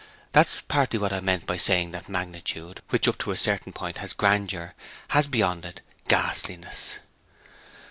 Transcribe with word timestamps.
That's 0.31 0.61
partly 0.61 0.97
what 0.97 1.13
I 1.13 1.19
meant 1.19 1.45
by 1.45 1.57
saying 1.57 1.91
that 1.91 2.09
magnitude, 2.09 2.81
which 2.89 3.07
up 3.07 3.19
to 3.19 3.29
a 3.29 3.37
certain 3.37 3.71
point 3.71 3.97
has 3.99 4.13
grandeur, 4.13 4.73
has 5.09 5.27
beyond 5.27 5.63
it 5.63 5.81
ghastliness.' 6.07 6.95